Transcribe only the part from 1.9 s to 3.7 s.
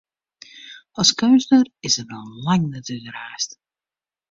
er noch lang net útraasd.